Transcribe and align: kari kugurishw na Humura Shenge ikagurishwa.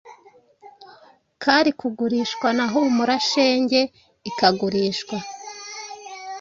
kari 1.41 1.71
kugurishw 1.79 2.43
na 2.57 2.65
Humura 2.71 3.17
Shenge 3.29 3.81
ikagurishwa. 4.29 5.17